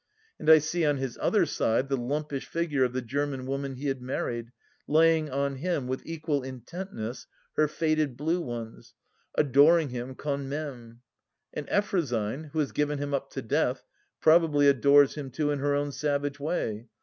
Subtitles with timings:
[0.39, 3.85] And I see on his other side the lumpish figure of the Grerman woman he
[3.87, 4.51] had married,
[4.87, 8.95] laying on him, with equal intent ness, her faded blue ones,
[9.35, 10.59] adoring him guand mime
[11.53, 13.83] 1 And Effrosyne, who has given him up to death,
[14.19, 16.87] probably adores him too in her own savage way.